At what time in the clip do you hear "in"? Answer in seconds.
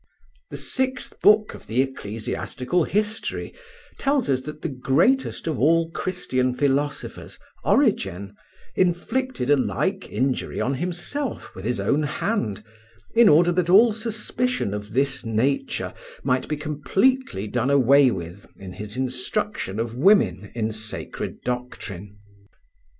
13.13-13.29, 18.57-18.73, 20.55-20.71